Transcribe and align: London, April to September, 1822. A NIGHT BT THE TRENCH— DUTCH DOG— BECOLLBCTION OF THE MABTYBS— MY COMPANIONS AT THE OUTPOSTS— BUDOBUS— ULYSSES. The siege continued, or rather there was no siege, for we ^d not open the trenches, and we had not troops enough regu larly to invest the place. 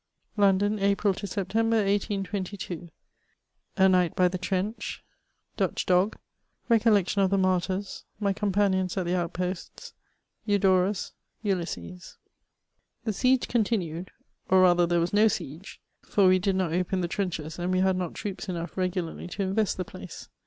London, 0.35 0.79
April 0.79 1.13
to 1.13 1.27
September, 1.27 1.75
1822. 1.77 2.89
A 3.77 3.87
NIGHT 3.87 4.15
BT 4.15 4.27
THE 4.29 4.39
TRENCH— 4.39 5.03
DUTCH 5.57 5.85
DOG— 5.85 6.17
BECOLLBCTION 6.71 7.21
OF 7.23 7.29
THE 7.29 7.37
MABTYBS— 7.37 8.05
MY 8.19 8.33
COMPANIONS 8.33 8.97
AT 8.97 9.05
THE 9.05 9.13
OUTPOSTS— 9.13 9.93
BUDOBUS— 10.47 11.11
ULYSSES. 11.43 12.17
The 13.03 13.13
siege 13.13 13.47
continued, 13.47 14.09
or 14.49 14.61
rather 14.61 14.87
there 14.87 14.99
was 14.99 15.13
no 15.13 15.27
siege, 15.27 15.79
for 16.01 16.27
we 16.27 16.39
^d 16.39 16.55
not 16.55 16.73
open 16.73 17.01
the 17.01 17.07
trenches, 17.07 17.59
and 17.59 17.71
we 17.71 17.81
had 17.81 17.95
not 17.95 18.15
troops 18.15 18.49
enough 18.49 18.73
regu 18.73 19.03
larly 19.03 19.29
to 19.29 19.43
invest 19.43 19.77
the 19.77 19.85
place. 19.85 20.29